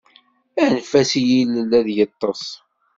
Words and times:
Anef-as 0.63 1.11
i 1.19 1.21
yilel 1.29 1.71
ad 1.79 1.87
yeṭṭes. 1.95 2.43